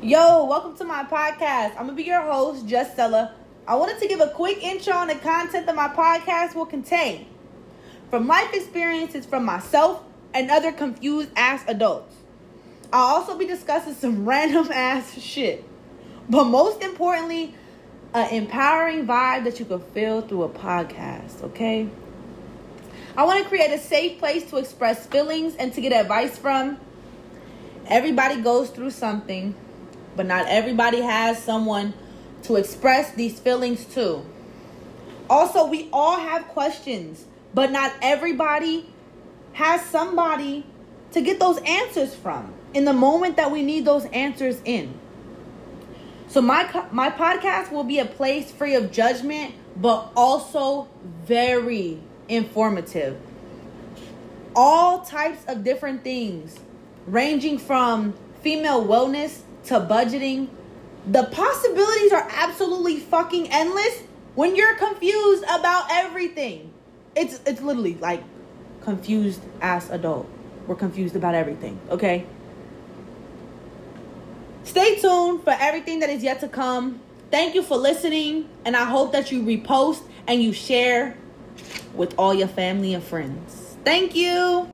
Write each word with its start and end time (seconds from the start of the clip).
Yo, 0.00 0.44
welcome 0.44 0.76
to 0.76 0.84
my 0.84 1.02
podcast. 1.02 1.70
I'm 1.70 1.86
gonna 1.86 1.94
be 1.94 2.04
your 2.04 2.20
host, 2.20 2.68
Just 2.68 2.92
Stella. 2.92 3.34
I 3.66 3.74
wanted 3.74 3.98
to 3.98 4.06
give 4.06 4.20
a 4.20 4.28
quick 4.28 4.62
intro 4.62 4.92
on 4.92 5.08
the 5.08 5.16
content 5.16 5.66
that 5.66 5.74
my 5.74 5.88
podcast 5.88 6.54
will 6.54 6.66
contain. 6.66 7.26
From 8.08 8.28
life 8.28 8.54
experiences 8.54 9.26
from 9.26 9.44
myself 9.44 10.04
and 10.32 10.52
other 10.52 10.70
confused 10.70 11.30
ass 11.34 11.64
adults. 11.66 12.14
I'll 12.92 13.16
also 13.16 13.36
be 13.36 13.44
discussing 13.44 13.94
some 13.94 14.24
random 14.28 14.70
ass 14.70 15.20
shit. 15.20 15.64
But 16.30 16.44
most 16.44 16.80
importantly, 16.80 17.56
an 18.14 18.32
empowering 18.32 19.04
vibe 19.04 19.42
that 19.42 19.58
you 19.58 19.64
can 19.64 19.80
feel 19.80 20.20
through 20.20 20.44
a 20.44 20.48
podcast, 20.48 21.42
okay? 21.42 21.88
I 23.16 23.24
want 23.24 23.42
to 23.42 23.48
create 23.48 23.72
a 23.72 23.78
safe 23.78 24.20
place 24.20 24.48
to 24.50 24.58
express 24.58 25.06
feelings 25.06 25.56
and 25.56 25.72
to 25.72 25.80
get 25.80 25.92
advice 25.92 26.38
from. 26.38 26.78
Everybody 27.88 28.40
goes 28.40 28.70
through 28.70 28.90
something, 28.90 29.56
but 30.18 30.26
not 30.26 30.46
everybody 30.48 31.00
has 31.00 31.40
someone 31.40 31.94
to 32.42 32.56
express 32.56 33.12
these 33.12 33.38
feelings 33.38 33.84
to. 33.84 34.20
Also, 35.30 35.64
we 35.68 35.88
all 35.92 36.18
have 36.18 36.48
questions, 36.48 37.24
but 37.54 37.70
not 37.70 37.92
everybody 38.02 38.84
has 39.52 39.80
somebody 39.84 40.66
to 41.12 41.20
get 41.20 41.38
those 41.38 41.58
answers 41.58 42.16
from 42.16 42.52
in 42.74 42.84
the 42.84 42.92
moment 42.92 43.36
that 43.36 43.52
we 43.52 43.62
need 43.62 43.84
those 43.84 44.06
answers 44.06 44.60
in. 44.64 44.92
So 46.26 46.42
my 46.42 46.64
my 46.90 47.10
podcast 47.10 47.70
will 47.70 47.84
be 47.84 48.00
a 48.00 48.04
place 48.04 48.50
free 48.50 48.74
of 48.74 48.90
judgment, 48.90 49.54
but 49.76 50.10
also 50.16 50.88
very 51.26 52.00
informative. 52.28 53.16
All 54.56 55.02
types 55.02 55.44
of 55.46 55.62
different 55.62 56.02
things, 56.02 56.58
ranging 57.06 57.56
from 57.56 58.14
female 58.42 58.84
wellness 58.84 59.42
to 59.68 59.80
budgeting. 59.80 60.48
The 61.06 61.24
possibilities 61.24 62.12
are 62.12 62.26
absolutely 62.30 62.98
fucking 62.98 63.50
endless 63.50 64.02
when 64.34 64.56
you're 64.56 64.74
confused 64.74 65.44
about 65.44 65.86
everything. 65.90 66.72
It's 67.14 67.40
it's 67.46 67.60
literally 67.60 67.94
like 67.94 68.22
confused 68.82 69.40
ass 69.60 69.90
adult. 69.90 70.28
We're 70.66 70.74
confused 70.74 71.16
about 71.16 71.34
everything, 71.34 71.80
okay? 71.90 72.26
Stay 74.64 74.96
tuned 74.96 75.44
for 75.44 75.56
everything 75.58 76.00
that 76.00 76.10
is 76.10 76.22
yet 76.22 76.40
to 76.40 76.48
come. 76.48 77.00
Thank 77.30 77.54
you 77.54 77.62
for 77.62 77.76
listening, 77.76 78.48
and 78.64 78.76
I 78.76 78.84
hope 78.84 79.12
that 79.12 79.30
you 79.30 79.42
repost 79.42 80.02
and 80.26 80.42
you 80.42 80.52
share 80.52 81.16
with 81.94 82.14
all 82.18 82.34
your 82.34 82.48
family 82.48 82.94
and 82.94 83.02
friends. 83.02 83.76
Thank 83.84 84.14
you. 84.14 84.66